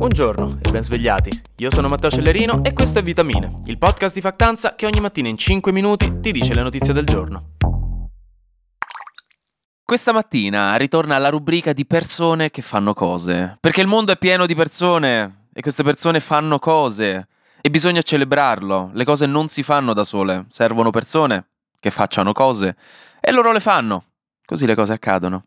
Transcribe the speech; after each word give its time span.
Buongiorno 0.00 0.60
e 0.62 0.70
ben 0.70 0.82
svegliati. 0.82 1.42
Io 1.56 1.70
sono 1.70 1.86
Matteo 1.86 2.10
Cellerino 2.10 2.64
e 2.64 2.72
questo 2.72 3.00
è 3.00 3.02
Vitamine, 3.02 3.60
il 3.66 3.76
podcast 3.76 4.14
di 4.14 4.22
Factanza 4.22 4.74
che 4.74 4.86
ogni 4.86 4.98
mattina 4.98 5.28
in 5.28 5.36
5 5.36 5.72
minuti 5.72 6.20
ti 6.20 6.32
dice 6.32 6.54
le 6.54 6.62
notizie 6.62 6.94
del 6.94 7.04
giorno. 7.04 7.56
Questa 9.84 10.12
mattina 10.12 10.74
ritorna 10.76 11.18
la 11.18 11.28
rubrica 11.28 11.74
di 11.74 11.84
persone 11.84 12.48
che 12.50 12.62
fanno 12.62 12.94
cose, 12.94 13.58
perché 13.60 13.82
il 13.82 13.88
mondo 13.88 14.10
è 14.10 14.16
pieno 14.16 14.46
di 14.46 14.54
persone 14.54 15.48
e 15.52 15.60
queste 15.60 15.82
persone 15.82 16.18
fanno 16.18 16.58
cose 16.58 17.28
e 17.60 17.68
bisogna 17.68 18.00
celebrarlo. 18.00 18.92
Le 18.94 19.04
cose 19.04 19.26
non 19.26 19.48
si 19.48 19.62
fanno 19.62 19.92
da 19.92 20.04
sole, 20.04 20.46
servono 20.48 20.88
persone 20.88 21.48
che 21.78 21.90
facciano 21.90 22.32
cose 22.32 22.74
e 23.20 23.32
loro 23.32 23.52
le 23.52 23.60
fanno. 23.60 24.04
Così 24.46 24.64
le 24.64 24.74
cose 24.74 24.94
accadono. 24.94 25.44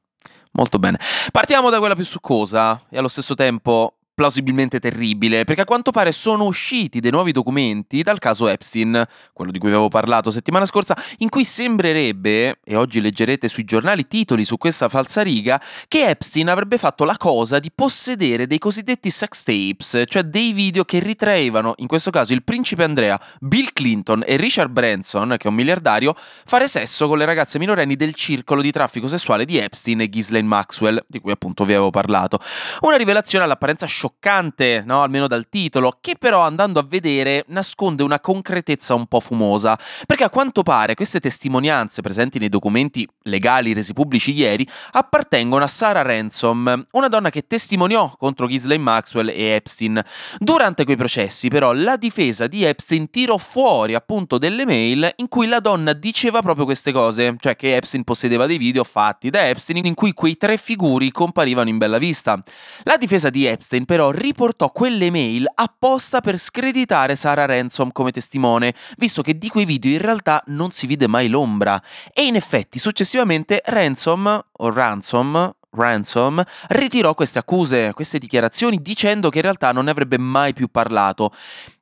Molto 0.51 0.77
bene. 0.77 0.99
Partiamo 1.31 1.71
da 1.71 1.79
quella 1.79 1.95
più 1.95 2.05
succosa 2.05 2.83
e 2.91 2.99
allo 2.99 3.07
stesso 3.07 3.33
tempo 3.33 3.95
plausibilmente 4.14 4.80
terribile, 4.80 5.43
perché 5.43 5.61
a 5.61 5.65
quanto 5.65 5.92
pare 5.92 6.11
sono 6.11 6.46
usciti 6.46 7.00
dei 7.00 7.11
nuovi 7.11 7.32
documenti 7.32 8.04
dal 8.04 8.20
caso 8.20 8.47
Epstein, 8.47 9.04
quello 9.33 9.51
di 9.51 9.60
cui 9.60 9.70
avevo 9.70 9.87
parlato 9.87 10.32
settimana 10.32 10.65
scorsa, 10.65 10.96
in 11.18 11.29
cui 11.29 11.43
sembrerebbe, 11.43 12.60
e 12.64 12.75
oggi 12.75 13.01
leggerete 13.01 13.47
sui 13.47 13.64
giornali 13.64 14.07
titoli 14.07 14.46
su 14.46 14.57
questa 14.57 14.89
falsariga, 14.89 15.61
che 15.87 16.07
Epstein 16.07 16.50
avrebbe 16.50 16.78
fatto 16.78 17.06
la 17.06 17.18
cosa 17.18 17.60
di 17.60 17.71
possedere 17.73 18.47
dei 18.47 18.60
cosiddetti 18.60 19.10
sex 19.10 19.43
tapes, 19.43 20.04
cioè 20.06 20.23
dei 20.23 20.51
video 20.51 20.84
che 20.84 21.00
ritraevano, 21.00 21.73
in 21.78 21.87
questo 21.87 22.11
caso 22.11 22.34
il 22.34 22.43
principe 22.43 22.84
Andrea, 22.84 23.20
Bill 23.39 23.70
Clinton 23.73 24.23
e 24.25 24.36
Richard 24.37 24.71
Branson, 24.71 25.36
che 25.37 25.45
è 25.45 25.48
un 25.48 25.56
miliardario, 25.56 26.14
fare 26.45 26.68
sesso 26.68 27.07
con 27.07 27.18
le 27.18 27.25
ragazze 27.25 27.57
minorenni 27.57 27.95
del 27.95 28.14
circolo 28.14 28.61
di 28.61 28.71
traffico 28.71 29.07
sessuale 29.07 29.45
di 29.45 29.57
Epstein 29.57 30.01
e 30.01 30.09
Ghislaine 30.09 30.48
Maxwell, 30.48 31.04
di 31.07 31.20
cui 31.20 31.32
appunto 31.32 31.65
vi 31.65 31.73
avevo 31.73 31.89
parlato. 31.89 32.39
Una 32.81 32.95
rivelazione 32.95 33.44
all'apparenza 33.44 33.88
scioccante, 34.03 34.84
no? 34.86 35.02
almeno 35.02 35.28
dal 35.28 35.48
titolo, 35.48 35.98
che 36.02 36.16
però 36.20 36.42
andando 36.42 36.80
a 36.80 36.86
vedere 36.88 37.46
nasconde 37.48 38.04
una 38.04 38.20
concretezza 38.20 38.94
un 38.95 39.06
po' 39.06 39.22
fumosa, 39.22 39.80
perché 40.06 40.26
a 40.26 40.30
quanto 40.30 40.62
pare 40.62 40.94
queste 40.94 41.22
testimonianze 41.22 42.02
presenti 42.02 42.38
nei 42.38 42.50
documenti 42.50 43.08
legali 43.23 43.72
resi 43.72 43.94
pubblici 43.94 44.34
ieri 44.34 44.68
appartengono 44.92 45.64
a 45.64 45.68
Sarah 45.68 46.02
Ransom, 46.02 46.88
una 46.92 47.08
donna 47.08 47.30
che 47.30 47.48
testimoniò 47.48 48.14
contro 48.18 48.48
Ghislaine 48.48 48.84
Maxwell 48.84 49.30
e 49.30 49.52
Epstein. 49.52 50.04
Durante 50.38 50.84
quei 50.84 50.98
processi 50.98 51.48
però 51.48 51.72
la 51.72 51.95
difesa 51.95 52.48
di 52.48 52.64
Epstein 52.66 53.10
tirò 53.10 53.38
fuori 53.38 53.95
appunto 53.95 54.38
delle 54.38 54.66
mail 54.66 55.10
in 55.17 55.30
cui 55.30 55.48
la 55.48 55.60
donna 55.62 55.94
diceva 55.94 56.42
proprio 56.42 56.66
queste 56.66 56.92
cose, 56.92 57.36
cioè 57.40 57.56
che 57.56 57.78
Epstein 57.78 58.04
possedeva 58.04 58.48
dei 58.48 58.58
video 58.58 58.84
fatti 58.84 59.30
da 59.30 59.48
Epstein 59.48 59.86
in 59.86 59.94
cui 59.94 60.14
quei 60.14 60.36
tre 60.36 60.58
figuri 60.58 61.12
comparivano 61.12 61.70
in 61.70 61.78
bella 61.78 61.98
vista. 61.98 62.42
La 62.84 62.98
difesa 62.98 63.30
di 63.30 63.45
Epstein 63.45 63.86
però 63.94 64.09
riportò 64.09 64.72
quelle 64.72 65.11
mail 65.11 65.45
apposta 65.53 66.19
per 66.19 66.39
screditare 66.39 67.16
Sarah 67.16 67.45
Ransom 67.45 67.91
come 67.91 68.09
testimone, 68.09 68.73
visto 68.97 69.22
che 69.22 69.38
di 69.38 69.49
quei 69.49 69.66
video 69.66 69.91
in 69.91 69.99
realtà 69.99 70.41
non 70.47 70.72
si 70.72 70.88
vide 70.88 71.08
mai 71.08 71.27
l'ombra. 71.27 71.80
E 72.11 72.25
in 72.25 72.36
effetti 72.36 72.80
successivamente 72.80 73.61
Ransom, 73.64 74.45
o 74.52 74.73
Ransom, 74.73 75.55
Ransom 75.69 76.44
ritirò 76.69 77.14
queste 77.14 77.38
accuse, 77.38 77.94
queste 77.94 78.17
dichiarazioni, 78.17 78.81
dicendo 78.81 79.30
che 79.30 79.38
in 79.38 79.44
realtà 79.44 79.71
non 79.71 79.86
ne 79.86 79.91
avrebbe 79.91 80.17
mai 80.17 80.53
più 80.53 80.69
parlato. 80.69 81.31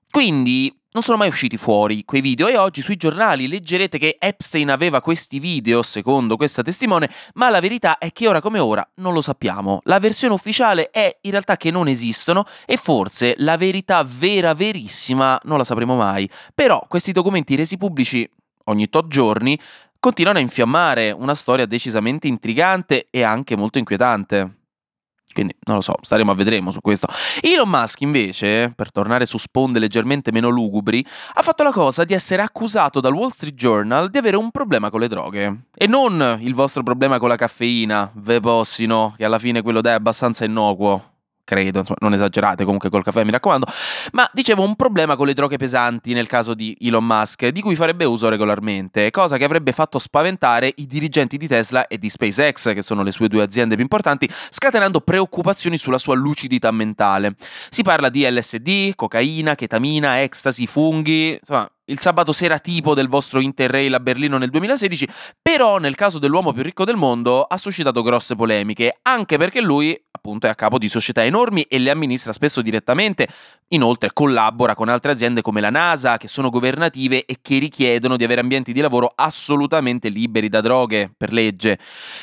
Quindi 0.09 0.80
non 0.93 1.03
sono 1.03 1.17
mai 1.17 1.29
usciti 1.29 1.55
fuori 1.57 2.03
quei 2.03 2.21
video 2.21 2.47
e 2.47 2.57
oggi 2.57 2.81
sui 2.81 2.97
giornali 2.97 3.47
leggerete 3.47 3.97
che 3.97 4.17
Epstein 4.19 4.69
aveva 4.69 5.01
questi 5.01 5.39
video, 5.39 5.81
secondo 5.83 6.35
questa 6.35 6.63
testimone, 6.63 7.09
ma 7.35 7.49
la 7.49 7.61
verità 7.61 7.97
è 7.97 8.11
che 8.11 8.27
ora 8.27 8.41
come 8.41 8.59
ora 8.59 8.87
non 8.95 9.13
lo 9.13 9.21
sappiamo. 9.21 9.79
La 9.83 9.99
versione 9.99 10.33
ufficiale 10.33 10.89
è 10.89 11.19
in 11.21 11.31
realtà 11.31 11.55
che 11.55 11.71
non 11.71 11.87
esistono 11.87 12.43
e 12.65 12.75
forse 12.75 13.35
la 13.37 13.55
verità 13.57 14.03
vera 14.03 14.53
verissima 14.53 15.39
non 15.43 15.57
la 15.57 15.63
sapremo 15.63 15.95
mai. 15.95 16.29
Però 16.53 16.83
questi 16.87 17.11
documenti 17.11 17.55
resi 17.55 17.77
pubblici 17.77 18.29
ogni 18.65 18.89
tot 18.89 19.07
giorni 19.07 19.57
continuano 19.97 20.39
a 20.39 20.41
infiammare 20.41 21.11
una 21.11 21.35
storia 21.35 21.65
decisamente 21.65 22.27
intrigante 22.27 23.07
e 23.09 23.23
anche 23.23 23.55
molto 23.55 23.77
inquietante. 23.77 24.60
Quindi 25.33 25.55
non 25.65 25.77
lo 25.77 25.81
so, 25.81 25.95
staremo 26.01 26.31
a 26.31 26.35
vedremo 26.35 26.71
su 26.71 26.81
questo. 26.81 27.07
Elon 27.41 27.69
Musk 27.69 28.01
invece, 28.01 28.71
per 28.75 28.91
tornare 28.91 29.25
su 29.25 29.37
sponde 29.37 29.79
leggermente 29.79 30.31
meno 30.31 30.49
lugubri, 30.49 31.05
ha 31.33 31.41
fatto 31.41 31.63
la 31.63 31.71
cosa 31.71 32.03
di 32.03 32.13
essere 32.13 32.41
accusato 32.41 32.99
dal 32.99 33.13
Wall 33.13 33.29
Street 33.29 33.55
Journal 33.55 34.09
di 34.09 34.17
avere 34.17 34.37
un 34.37 34.51
problema 34.51 34.89
con 34.89 34.99
le 34.99 35.07
droghe. 35.07 35.63
E 35.73 35.87
non 35.87 36.39
il 36.41 36.53
vostro 36.53 36.83
problema 36.83 37.19
con 37.19 37.29
la 37.29 37.35
caffeina, 37.35 38.11
ve 38.15 38.39
possino, 38.39 39.13
che 39.17 39.25
alla 39.25 39.39
fine 39.39 39.61
quello 39.61 39.81
è 39.81 39.91
abbastanza 39.91 40.45
innocuo 40.45 41.10
credo, 41.51 41.79
insomma, 41.79 41.97
non 41.99 42.13
esagerate 42.13 42.63
comunque 42.63 42.89
col 42.89 43.03
caffè, 43.03 43.25
mi 43.25 43.31
raccomando, 43.31 43.67
ma 44.13 44.29
dicevo 44.31 44.63
un 44.63 44.77
problema 44.77 45.17
con 45.17 45.27
le 45.27 45.33
droghe 45.33 45.57
pesanti 45.57 46.13
nel 46.13 46.27
caso 46.27 46.53
di 46.53 46.77
Elon 46.79 47.05
Musk, 47.05 47.47
di 47.49 47.59
cui 47.59 47.75
farebbe 47.75 48.05
uso 48.05 48.29
regolarmente, 48.29 49.11
cosa 49.11 49.35
che 49.35 49.43
avrebbe 49.43 49.73
fatto 49.73 49.99
spaventare 49.99 50.71
i 50.77 50.85
dirigenti 50.87 51.35
di 51.35 51.49
Tesla 51.49 51.87
e 51.87 51.97
di 51.97 52.07
SpaceX, 52.07 52.73
che 52.73 52.81
sono 52.81 53.03
le 53.03 53.11
sue 53.11 53.27
due 53.27 53.43
aziende 53.43 53.75
più 53.75 53.83
importanti, 53.83 54.29
scatenando 54.31 55.01
preoccupazioni 55.01 55.77
sulla 55.77 55.97
sua 55.97 56.15
lucidità 56.15 56.71
mentale. 56.71 57.35
Si 57.69 57.81
parla 57.81 58.07
di 58.07 58.25
LSD, 58.25 58.95
cocaina, 58.95 59.55
ketamina, 59.55 60.21
ecstasy, 60.21 60.67
funghi, 60.67 61.37
insomma, 61.37 61.69
il 61.91 61.99
sabato 61.99 62.31
sera 62.31 62.57
tipo 62.57 62.95
del 62.95 63.09
vostro 63.09 63.41
Interrail 63.41 63.93
a 63.93 63.99
Berlino 63.99 64.37
nel 64.37 64.49
2016, 64.49 65.07
però 65.41 65.77
nel 65.77 65.95
caso 65.95 66.19
dell'uomo 66.19 66.53
più 66.53 66.63
ricco 66.63 66.85
del 66.85 66.95
mondo 66.95 67.43
ha 67.43 67.57
suscitato 67.57 68.01
grosse 68.01 68.35
polemiche, 68.35 68.99
anche 69.01 69.37
perché 69.37 69.59
lui 69.59 70.01
appunto 70.09 70.45
è 70.47 70.51
a 70.51 70.55
capo 70.55 70.77
di 70.77 70.87
società 70.87 71.25
enormi 71.25 71.63
e 71.63 71.79
le 71.79 71.89
amministra 71.89 72.31
spesso 72.31 72.61
direttamente, 72.61 73.27
inoltre 73.69 74.11
collabora 74.13 74.75
con 74.75 74.87
altre 74.87 75.11
aziende 75.11 75.41
come 75.41 75.61
la 75.61 75.71
NASA, 75.71 76.17
che 76.17 76.27
sono 76.27 76.49
governative 76.49 77.25
e 77.25 77.37
che 77.41 77.57
richiedono 77.57 78.15
di 78.15 78.23
avere 78.23 78.39
ambienti 78.39 78.71
di 78.71 78.79
lavoro 78.79 79.11
assolutamente 79.13 80.09
liberi 80.09 80.47
da 80.47 80.61
droghe 80.61 81.11
per 81.15 81.33
legge. 81.33 81.77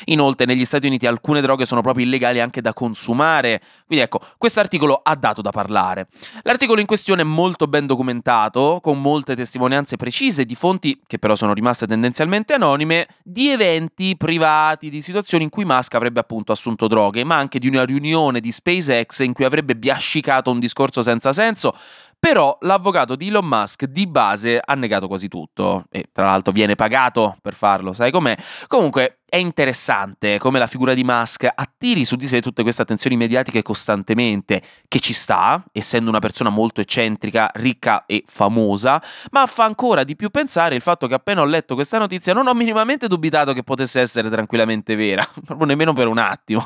Inoltre 0.05 0.45
negli 0.45 0.65
Stati 0.65 0.87
Uniti 0.87 1.05
alcune 1.05 1.41
droghe 1.41 1.65
sono 1.65 1.81
proprio 1.81 2.05
illegali 2.05 2.39
anche 2.39 2.61
da 2.61 2.73
consumare, 2.73 3.61
quindi 3.85 4.05
ecco, 4.05 4.21
questo 4.37 4.61
articolo 4.61 4.99
ha 5.03 5.15
dato 5.15 5.41
da 5.41 5.51
parlare. 5.51 6.07
L'articolo 6.43 6.79
in 6.79 6.87
questione 6.87 7.21
è 7.21 7.25
molto 7.25 7.67
ben 7.67 7.85
documentato, 7.85 8.79
con 8.81 8.99
molte 9.01 9.35
testimonianze 9.35 9.58
testimonianze 9.59 9.97
precise 9.97 10.45
di 10.45 10.55
fonti, 10.55 11.01
che 11.05 11.19
però 11.19 11.35
sono 11.35 11.53
rimaste 11.53 11.85
tendenzialmente 11.85 12.53
anonime, 12.53 13.07
di 13.21 13.49
eventi 13.49 14.15
privati, 14.15 14.89
di 14.89 15.01
situazioni 15.01 15.43
in 15.43 15.49
cui 15.49 15.65
Musk 15.65 15.95
avrebbe 15.95 16.21
appunto 16.21 16.53
assunto 16.53 16.87
droghe, 16.87 17.25
ma 17.25 17.35
anche 17.35 17.59
di 17.59 17.67
una 17.67 17.83
riunione 17.83 18.39
di 18.39 18.51
SpaceX 18.51 19.19
in 19.19 19.33
cui 19.33 19.43
avrebbe 19.43 19.75
biascicato 19.75 20.49
un 20.49 20.59
discorso 20.59 21.01
senza 21.01 21.33
senso. 21.33 21.75
Però 22.17 22.57
l'avvocato 22.61 23.15
di 23.15 23.27
Elon 23.27 23.45
Musk 23.45 23.85
di 23.85 24.07
base 24.07 24.59
ha 24.63 24.73
negato 24.73 25.07
quasi 25.07 25.27
tutto 25.27 25.85
e 25.89 26.09
tra 26.11 26.25
l'altro 26.25 26.51
viene 26.51 26.75
pagato 26.75 27.37
per 27.41 27.53
farlo, 27.53 27.93
sai 27.93 28.11
com'è? 28.11 28.35
Comunque 28.67 29.18
è 29.29 29.37
interessante 29.37 30.39
come 30.39 30.59
la 30.59 30.67
figura 30.67 30.93
di 30.93 31.03
Musk 31.03 31.47
attiri 31.53 32.03
su 32.03 32.15
di 32.15 32.27
sé 32.27 32.41
tutte 32.41 32.63
queste 32.63 32.81
attenzioni 32.81 33.15
mediatiche 33.15 33.61
costantemente, 33.61 34.61
che 34.87 34.99
ci 34.99 35.13
sta, 35.13 35.63
essendo 35.71 36.09
una 36.09 36.19
persona 36.19 36.49
molto 36.49 36.81
eccentrica, 36.81 37.49
ricca 37.53 38.05
e 38.05 38.23
famosa, 38.27 39.01
ma 39.31 39.45
fa 39.45 39.65
ancora 39.65 40.03
di 40.03 40.15
più 40.15 40.29
pensare 40.29 40.75
il 40.75 40.81
fatto 40.81 41.07
che 41.07 41.13
appena 41.13 41.41
ho 41.41 41.45
letto 41.45 41.75
questa 41.75 41.97
notizia 41.99 42.33
non 42.33 42.47
ho 42.47 42.53
minimamente 42.53 43.07
dubitato 43.07 43.53
che 43.53 43.63
potesse 43.63 44.01
essere 44.01 44.29
tranquillamente 44.29 44.95
vera, 44.95 45.27
proprio 45.45 45.67
nemmeno 45.67 45.93
per 45.93 46.07
un 46.07 46.17
attimo. 46.17 46.63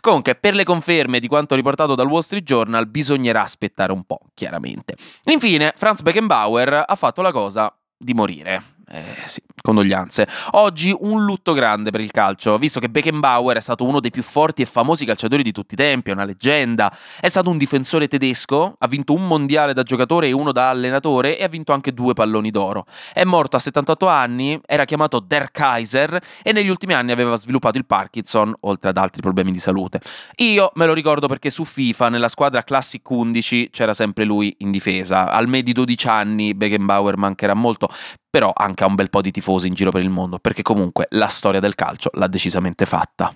Comunque, 0.00 0.34
per 0.34 0.54
le 0.54 0.64
conferme 0.64 1.20
di 1.20 1.28
quanto 1.28 1.54
riportato 1.54 1.94
dal 1.94 2.08
Wall 2.08 2.22
Street 2.22 2.44
Journal 2.44 2.88
bisognerà 2.88 3.42
aspettare 3.42 3.92
un 3.92 4.04
po', 4.04 4.20
chiaramente. 4.34 4.96
Infine, 5.24 5.72
Franz 5.76 6.02
Beckenbauer 6.02 6.84
ha 6.86 6.94
fatto 6.96 7.22
la 7.22 7.30
cosa 7.30 7.72
di 7.96 8.14
morire. 8.14 8.78
Eh 8.92 9.04
sì, 9.24 9.40
condoglianze. 9.62 10.26
Oggi 10.52 10.92
un 10.98 11.24
lutto 11.24 11.52
grande 11.52 11.92
per 11.92 12.00
il 12.00 12.10
calcio, 12.10 12.58
visto 12.58 12.80
che 12.80 12.88
Beckenbauer 12.88 13.56
è 13.56 13.60
stato 13.60 13.84
uno 13.84 14.00
dei 14.00 14.10
più 14.10 14.24
forti 14.24 14.62
e 14.62 14.66
famosi 14.66 15.04
calciatori 15.04 15.44
di 15.44 15.52
tutti 15.52 15.74
i 15.74 15.76
tempi, 15.76 16.10
è 16.10 16.12
una 16.12 16.24
leggenda. 16.24 16.92
È 17.20 17.28
stato 17.28 17.50
un 17.50 17.56
difensore 17.56 18.08
tedesco, 18.08 18.74
ha 18.76 18.88
vinto 18.88 19.12
un 19.12 19.28
mondiale 19.28 19.74
da 19.74 19.84
giocatore 19.84 20.26
e 20.26 20.32
uno 20.32 20.50
da 20.50 20.70
allenatore 20.70 21.38
e 21.38 21.44
ha 21.44 21.48
vinto 21.48 21.72
anche 21.72 21.94
due 21.94 22.14
palloni 22.14 22.50
d'oro. 22.50 22.84
È 23.12 23.22
morto 23.22 23.54
a 23.54 23.60
78 23.60 24.08
anni, 24.08 24.60
era 24.66 24.84
chiamato 24.84 25.20
Der 25.20 25.52
Kaiser 25.52 26.18
e 26.42 26.50
negli 26.50 26.68
ultimi 26.68 26.92
anni 26.94 27.12
aveva 27.12 27.36
sviluppato 27.36 27.78
il 27.78 27.86
Parkinson, 27.86 28.52
oltre 28.62 28.88
ad 28.88 28.96
altri 28.96 29.22
problemi 29.22 29.52
di 29.52 29.60
salute. 29.60 30.00
Io 30.38 30.72
me 30.74 30.86
lo 30.86 30.94
ricordo 30.94 31.28
perché 31.28 31.48
su 31.50 31.64
FIFA, 31.64 32.08
nella 32.08 32.28
squadra 32.28 32.64
Classic 32.64 33.08
11, 33.08 33.70
c'era 33.70 33.94
sempre 33.94 34.24
lui 34.24 34.52
in 34.58 34.72
difesa. 34.72 35.30
Al 35.30 35.46
me 35.46 35.62
di 35.62 35.72
12 35.72 36.08
anni 36.08 36.54
Beckenbauer 36.54 37.16
mancherà 37.16 37.54
molto, 37.54 37.88
però 38.30 38.52
anche 38.54 38.84
a 38.84 38.86
un 38.86 38.94
bel 38.94 39.10
po' 39.10 39.20
di 39.20 39.32
tifosi 39.32 39.66
in 39.66 39.74
giro 39.74 39.90
per 39.90 40.02
il 40.02 40.08
mondo, 40.08 40.38
perché 40.38 40.62
comunque 40.62 41.06
la 41.10 41.26
storia 41.26 41.60
del 41.60 41.74
calcio 41.74 42.10
l'ha 42.14 42.28
decisamente 42.28 42.86
fatta. 42.86 43.34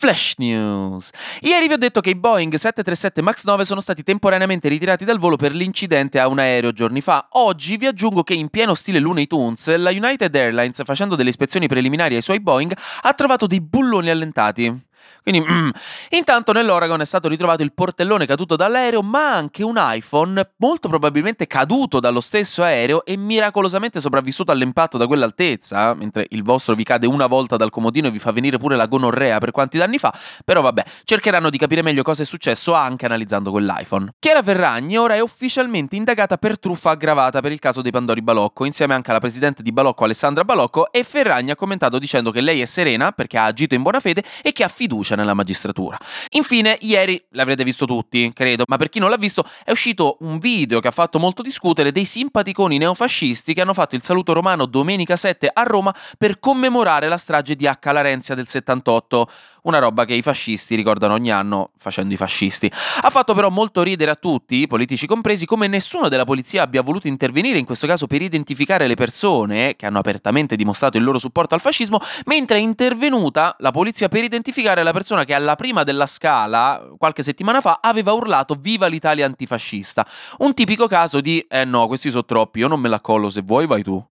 Flash 0.00 0.36
News. 0.38 1.10
Ieri 1.40 1.66
vi 1.66 1.74
ho 1.74 1.76
detto 1.76 2.00
che 2.00 2.08
i 2.08 2.14
Boeing 2.14 2.54
737 2.54 3.20
MAX 3.20 3.44
9 3.44 3.66
sono 3.66 3.82
stati 3.82 4.02
temporaneamente 4.02 4.66
ritirati 4.70 5.04
dal 5.04 5.18
volo 5.18 5.36
per 5.36 5.52
l'incidente 5.52 6.18
a 6.18 6.26
un 6.26 6.38
aereo 6.38 6.72
giorni 6.72 7.02
fa. 7.02 7.28
Oggi 7.32 7.76
vi 7.76 7.84
aggiungo 7.84 8.22
che 8.22 8.32
in 8.32 8.48
pieno 8.48 8.72
stile 8.72 8.98
Looney 8.98 9.26
Tunes, 9.26 9.76
la 9.76 9.90
United 9.90 10.34
Airlines, 10.34 10.80
facendo 10.84 11.16
delle 11.16 11.28
ispezioni 11.28 11.68
preliminari 11.68 12.14
ai 12.14 12.22
suoi 12.22 12.40
Boeing, 12.40 12.74
ha 13.02 13.12
trovato 13.12 13.46
dei 13.46 13.60
bulloni 13.60 14.08
allentati. 14.08 14.88
Quindi, 15.22 15.46
mm. 15.48 15.70
intanto 16.10 16.52
nell'Oregon 16.52 17.00
è 17.00 17.04
stato 17.04 17.28
ritrovato 17.28 17.62
il 17.62 17.72
portellone 17.72 18.26
caduto 18.26 18.56
dall'aereo, 18.56 19.02
ma 19.02 19.32
anche 19.34 19.62
un 19.62 19.76
iPhone 19.78 20.52
molto 20.56 20.88
probabilmente 20.88 21.46
caduto 21.46 22.00
dallo 22.00 22.20
stesso 22.20 22.62
aereo 22.62 23.04
e 23.04 23.16
miracolosamente 23.16 24.00
sopravvissuto 24.00 24.52
all'impatto 24.52 24.98
da 24.98 25.06
quell'altezza, 25.06 25.94
mentre 25.94 26.26
il 26.30 26.42
vostro 26.42 26.74
vi 26.74 26.84
cade 26.84 27.06
una 27.06 27.26
volta 27.26 27.56
dal 27.56 27.70
comodino 27.70 28.08
e 28.08 28.10
vi 28.10 28.18
fa 28.18 28.32
venire 28.32 28.58
pure 28.58 28.76
la 28.76 28.86
gonorrea 28.86 29.38
per 29.38 29.50
quanti 29.50 29.78
danni 29.78 29.98
fa, 29.98 30.12
però 30.44 30.60
vabbè, 30.60 30.84
cercheranno 31.04 31.50
di 31.50 31.58
capire 31.58 31.82
meglio 31.82 32.02
cosa 32.02 32.22
è 32.22 32.26
successo 32.26 32.74
anche 32.74 33.04
analizzando 33.06 33.50
quell'iPhone. 33.50 34.14
Chiara 34.18 34.42
Ferragni 34.42 34.96
ora 34.96 35.14
è 35.14 35.20
ufficialmente 35.20 35.96
indagata 35.96 36.36
per 36.38 36.58
truffa 36.58 36.90
aggravata 36.90 37.40
per 37.40 37.52
il 37.52 37.58
caso 37.58 37.82
dei 37.82 37.90
Pandori 37.90 38.22
Balocco, 38.22 38.64
insieme 38.64 38.94
anche 38.94 39.10
alla 39.10 39.20
presidente 39.20 39.62
di 39.62 39.72
Balocco 39.72 40.04
Alessandra 40.04 40.44
Balocco 40.44 40.90
e 40.92 41.04
Ferragni 41.04 41.50
ha 41.50 41.56
commentato 41.56 41.98
dicendo 41.98 42.30
che 42.30 42.40
lei 42.40 42.60
è 42.60 42.66
serena 42.66 43.12
perché 43.12 43.38
ha 43.38 43.44
agito 43.44 43.74
in 43.74 43.82
buona 43.82 44.00
fede 44.00 44.22
e 44.42 44.52
che 44.52 44.64
ha 44.64 44.68
fiducia 44.68 45.09
nella 45.14 45.34
magistratura. 45.34 45.98
Infine, 46.30 46.76
ieri 46.80 47.22
l'avrete 47.30 47.64
visto 47.64 47.86
tutti, 47.86 48.32
credo, 48.32 48.64
ma 48.66 48.76
per 48.76 48.88
chi 48.88 48.98
non 48.98 49.10
l'ha 49.10 49.16
visto 49.16 49.44
è 49.64 49.70
uscito 49.70 50.16
un 50.20 50.38
video 50.38 50.80
che 50.80 50.88
ha 50.88 50.92
fatto 50.92 51.18
molto 51.18 51.42
discutere 51.42 51.92
dei 51.92 52.04
simpaticoni 52.04 52.78
neofascisti 52.78 53.54
che 53.54 53.60
hanno 53.60 53.74
fatto 53.74 53.96
il 53.96 54.02
saluto 54.02 54.32
romano 54.32 54.66
domenica 54.66 55.16
7 55.16 55.50
a 55.52 55.62
Roma 55.62 55.94
per 56.18 56.38
commemorare 56.38 57.08
la 57.08 57.18
strage 57.18 57.56
di 57.56 57.66
H. 57.66 57.90
Larenzia 57.92 58.34
del 58.34 58.48
78 58.48 59.28
una 59.62 59.78
roba 59.78 60.04
che 60.04 60.14
i 60.14 60.22
fascisti 60.22 60.74
ricordano 60.74 61.14
ogni 61.14 61.30
anno 61.30 61.70
facendo 61.76 62.12
i 62.14 62.16
fascisti. 62.16 62.70
Ha 63.02 63.10
fatto 63.10 63.34
però 63.34 63.50
molto 63.50 63.82
ridere 63.82 64.10
a 64.10 64.14
tutti, 64.14 64.66
politici 64.66 65.06
compresi, 65.06 65.46
come 65.46 65.66
nessuno 65.66 66.08
della 66.08 66.24
polizia 66.24 66.62
abbia 66.62 66.82
voluto 66.82 67.08
intervenire 67.08 67.58
in 67.58 67.64
questo 67.64 67.86
caso 67.86 68.06
per 68.06 68.22
identificare 68.22 68.86
le 68.86 68.94
persone 68.94 69.76
che 69.76 69.86
hanno 69.86 69.98
apertamente 69.98 70.56
dimostrato 70.56 70.96
il 70.96 71.04
loro 71.04 71.18
supporto 71.18 71.54
al 71.54 71.60
fascismo, 71.60 71.98
mentre 72.26 72.58
è 72.58 72.60
intervenuta 72.60 73.56
la 73.58 73.70
polizia 73.70 74.08
per 74.08 74.24
identificare 74.24 74.82
la 74.82 74.92
persona 74.92 75.24
che 75.24 75.34
alla 75.34 75.56
prima 75.56 75.82
della 75.82 76.06
scala, 76.06 76.88
qualche 76.96 77.22
settimana 77.22 77.60
fa, 77.60 77.80
aveva 77.82 78.12
urlato 78.12 78.56
Viva 78.58 78.86
l'Italia 78.86 79.26
antifascista. 79.26 80.06
Un 80.38 80.54
tipico 80.54 80.86
caso 80.86 81.20
di 81.20 81.38
eh 81.48 81.64
no, 81.64 81.86
questi 81.86 82.10
sono 82.10 82.24
troppi, 82.24 82.60
io 82.60 82.68
non 82.68 82.80
me 82.80 82.88
la 82.88 83.00
collo, 83.00 83.30
se 83.30 83.42
vuoi 83.42 83.66
vai 83.66 83.82
tu. 83.82 84.09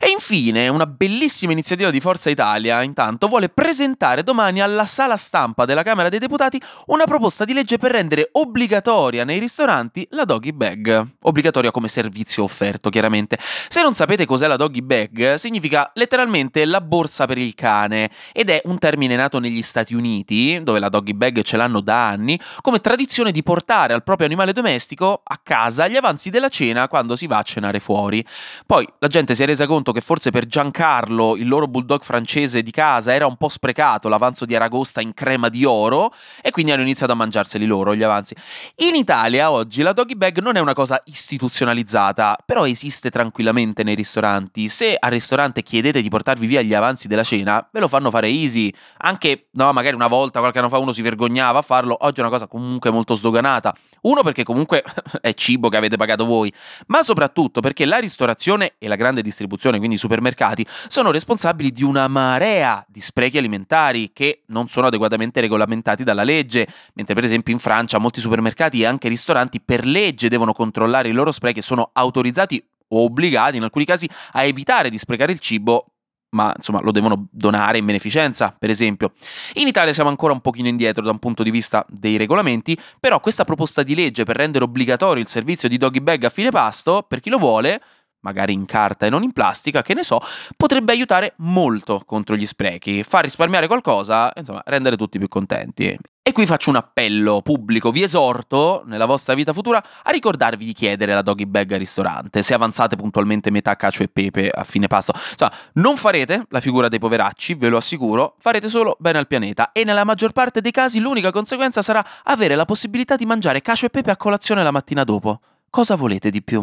E 0.00 0.10
infine, 0.10 0.68
una 0.68 0.86
bellissima 0.86 1.50
iniziativa 1.50 1.90
di 1.90 1.98
Forza 1.98 2.30
Italia, 2.30 2.82
intanto, 2.82 3.26
vuole 3.26 3.48
presentare 3.48 4.22
domani 4.22 4.60
alla 4.60 4.86
sala 4.86 5.16
stampa 5.16 5.64
della 5.64 5.82
Camera 5.82 6.08
dei 6.08 6.20
Deputati 6.20 6.62
una 6.86 7.02
proposta 7.02 7.44
di 7.44 7.52
legge 7.52 7.78
per 7.78 7.90
rendere 7.90 8.28
obbligatoria 8.30 9.24
nei 9.24 9.40
ristoranti 9.40 10.06
la 10.10 10.22
doggy 10.22 10.52
bag. 10.52 11.14
Obbligatoria 11.22 11.72
come 11.72 11.88
servizio 11.88 12.44
offerto, 12.44 12.90
chiaramente. 12.90 13.38
Se 13.40 13.82
non 13.82 13.92
sapete 13.94 14.24
cos'è 14.24 14.46
la 14.46 14.54
doggy 14.54 14.82
bag, 14.82 15.34
significa 15.34 15.90
letteralmente 15.94 16.64
la 16.64 16.80
borsa 16.80 17.26
per 17.26 17.38
il 17.38 17.56
cane 17.56 18.08
ed 18.32 18.50
è 18.50 18.62
un 18.66 18.78
termine 18.78 19.16
nato 19.16 19.40
negli 19.40 19.62
Stati 19.62 19.96
Uniti, 19.96 20.62
dove 20.62 20.78
la 20.78 20.90
doggy 20.90 21.14
bag 21.14 21.42
ce 21.42 21.56
l'hanno 21.56 21.80
da 21.80 22.06
anni, 22.06 22.38
come 22.60 22.78
tradizione 22.78 23.32
di 23.32 23.42
portare 23.42 23.94
al 23.94 24.04
proprio 24.04 24.28
animale 24.28 24.52
domestico 24.52 25.22
a 25.24 25.40
casa 25.42 25.88
gli 25.88 25.96
avanzi 25.96 26.30
della 26.30 26.48
cena 26.48 26.86
quando 26.86 27.16
si 27.16 27.26
va 27.26 27.38
a 27.38 27.42
cenare 27.42 27.80
fuori. 27.80 28.24
Poi 28.64 28.88
la 29.00 29.08
gente 29.08 29.34
si 29.34 29.42
è 29.42 29.46
resa 29.46 29.66
conto 29.66 29.86
che 29.92 30.00
forse 30.00 30.30
per 30.30 30.46
Giancarlo, 30.46 31.36
il 31.36 31.48
loro 31.48 31.66
bulldog 31.66 32.02
francese 32.02 32.62
di 32.62 32.70
casa, 32.70 33.14
era 33.14 33.26
un 33.26 33.36
po' 33.36 33.48
sprecato 33.48 34.08
l'avanzo 34.08 34.44
di 34.44 34.54
Aragosta 34.54 35.00
in 35.00 35.14
crema 35.14 35.48
di 35.48 35.64
oro 35.64 36.12
e 36.42 36.50
quindi 36.50 36.72
hanno 36.72 36.82
iniziato 36.82 37.12
a 37.12 37.14
mangiarseli 37.14 37.66
loro 37.66 37.94
gli 37.94 38.02
avanzi. 38.02 38.34
In 38.76 38.94
Italia 38.94 39.50
oggi 39.50 39.82
la 39.82 39.92
doggy 39.92 40.14
bag 40.14 40.40
non 40.40 40.56
è 40.56 40.60
una 40.60 40.74
cosa 40.74 41.00
istituzionalizzata, 41.04 42.36
però 42.44 42.66
esiste 42.66 43.10
tranquillamente 43.10 43.82
nei 43.82 43.94
ristoranti. 43.94 44.68
Se 44.68 44.96
al 44.98 45.10
ristorante 45.10 45.62
chiedete 45.62 46.02
di 46.02 46.08
portarvi 46.08 46.46
via 46.46 46.62
gli 46.62 46.74
avanzi 46.74 47.08
della 47.08 47.24
cena, 47.24 47.66
ve 47.70 47.80
lo 47.80 47.88
fanno 47.88 48.10
fare 48.10 48.28
easy. 48.28 48.72
Anche, 48.98 49.48
no, 49.52 49.72
magari 49.72 49.94
una 49.94 50.06
volta, 50.06 50.40
qualche 50.40 50.58
anno 50.58 50.68
fa 50.68 50.78
uno 50.78 50.92
si 50.92 51.02
vergognava 51.02 51.58
a 51.58 51.62
farlo, 51.62 51.96
oggi 52.00 52.18
è 52.18 52.20
una 52.20 52.30
cosa 52.30 52.46
comunque 52.46 52.90
molto 52.90 53.14
sdoganata. 53.14 53.74
Uno 54.02 54.22
perché 54.22 54.44
comunque 54.44 54.82
è 55.20 55.34
cibo 55.34 55.68
che 55.68 55.76
avete 55.76 55.96
pagato 55.96 56.24
voi, 56.24 56.52
ma 56.86 57.02
soprattutto 57.02 57.60
perché 57.60 57.84
la 57.84 57.98
ristorazione 57.98 58.74
e 58.78 58.88
la 58.88 58.96
grande 58.96 59.22
distribuzione 59.22 59.77
quindi 59.78 59.96
i 59.96 59.98
supermercati, 59.98 60.66
sono 60.88 61.10
responsabili 61.10 61.72
di 61.72 61.82
una 61.82 62.08
marea 62.08 62.84
di 62.88 63.00
sprechi 63.00 63.38
alimentari 63.38 64.10
che 64.12 64.42
non 64.46 64.68
sono 64.68 64.86
adeguatamente 64.86 65.40
regolamentati 65.40 66.04
dalla 66.04 66.24
legge, 66.24 66.66
mentre 66.94 67.14
per 67.14 67.24
esempio 67.24 67.52
in 67.52 67.58
Francia 67.58 67.98
molti 67.98 68.20
supermercati 68.20 68.82
e 68.82 68.86
anche 68.86 69.08
ristoranti 69.08 69.60
per 69.60 69.84
legge 69.84 70.28
devono 70.28 70.52
controllare 70.52 71.08
i 71.08 71.12
loro 71.12 71.32
sprechi 71.32 71.60
e 71.60 71.62
sono 71.62 71.90
autorizzati 71.92 72.62
o 72.88 73.04
obbligati 73.04 73.56
in 73.56 73.62
alcuni 73.62 73.84
casi 73.84 74.08
a 74.32 74.44
evitare 74.44 74.90
di 74.90 74.98
sprecare 74.98 75.32
il 75.32 75.38
cibo 75.38 75.92
ma 76.30 76.52
insomma 76.54 76.80
lo 76.80 76.90
devono 76.90 77.28
donare 77.30 77.78
in 77.78 77.86
beneficenza, 77.86 78.54
per 78.58 78.70
esempio. 78.70 79.12
In 79.54 79.66
Italia 79.66 79.92
siamo 79.92 80.10
ancora 80.10 80.32
un 80.32 80.40
pochino 80.40 80.68
indietro 80.68 81.02
da 81.02 81.10
un 81.10 81.18
punto 81.18 81.42
di 81.42 81.50
vista 81.50 81.84
dei 81.88 82.16
regolamenti, 82.16 82.78
però 83.00 83.20
questa 83.20 83.44
proposta 83.44 83.82
di 83.82 83.94
legge 83.94 84.24
per 84.24 84.36
rendere 84.36 84.64
obbligatorio 84.64 85.22
il 85.22 85.28
servizio 85.28 85.68
di 85.68 85.78
doggy 85.78 86.00
bag 86.00 86.24
a 86.24 86.30
fine 86.30 86.50
pasto, 86.50 87.04
per 87.08 87.20
chi 87.20 87.30
lo 87.30 87.38
vuole, 87.38 87.80
magari 88.20 88.52
in 88.52 88.66
carta 88.66 89.06
e 89.06 89.10
non 89.10 89.22
in 89.22 89.32
plastica, 89.32 89.82
che 89.82 89.94
ne 89.94 90.02
so, 90.02 90.20
potrebbe 90.56 90.92
aiutare 90.92 91.34
molto 91.38 92.02
contro 92.04 92.36
gli 92.36 92.46
sprechi, 92.46 93.02
far 93.02 93.24
risparmiare 93.24 93.66
qualcosa, 93.66 94.32
insomma, 94.34 94.62
rendere 94.64 94.96
tutti 94.96 95.18
più 95.18 95.28
contenti. 95.28 95.96
E 96.28 96.32
qui 96.32 96.44
faccio 96.44 96.68
un 96.68 96.76
appello 96.76 97.40
pubblico, 97.40 97.90
vi 97.90 98.02
esorto 98.02 98.82
nella 98.84 99.06
vostra 99.06 99.32
vita 99.32 99.54
futura 99.54 99.82
a 100.02 100.10
ricordarvi 100.10 100.62
di 100.62 100.74
chiedere 100.74 101.14
la 101.14 101.22
doggy 101.22 101.46
bag 101.46 101.72
al 101.72 101.78
ristorante, 101.78 102.42
se 102.42 102.52
avanzate 102.52 102.96
puntualmente 102.96 103.50
metà 103.50 103.76
cacio 103.76 104.02
e 104.02 104.08
pepe 104.08 104.50
a 104.50 104.62
fine 104.62 104.88
pasto. 104.88 105.12
Insomma, 105.14 105.52
non 105.74 105.96
farete 105.96 106.44
la 106.50 106.60
figura 106.60 106.88
dei 106.88 106.98
poveracci, 106.98 107.54
ve 107.54 107.70
lo 107.70 107.78
assicuro, 107.78 108.34
farete 108.40 108.68
solo 108.68 108.96
bene 108.98 109.16
al 109.16 109.26
pianeta 109.26 109.72
e 109.72 109.84
nella 109.84 110.04
maggior 110.04 110.32
parte 110.32 110.60
dei 110.60 110.70
casi 110.70 111.00
l'unica 111.00 111.30
conseguenza 111.30 111.80
sarà 111.80 112.04
avere 112.24 112.56
la 112.56 112.66
possibilità 112.66 113.16
di 113.16 113.24
mangiare 113.24 113.62
cacio 113.62 113.86
e 113.86 113.88
pepe 113.88 114.10
a 114.10 114.16
colazione 114.18 114.62
la 114.62 114.70
mattina 114.70 115.04
dopo. 115.04 115.40
Cosa 115.70 115.94
volete 115.94 116.28
di 116.28 116.42
più? 116.42 116.62